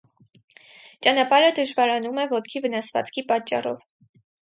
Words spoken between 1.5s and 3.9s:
դժվարանում է ոտքի վնասվածքի պատճառով։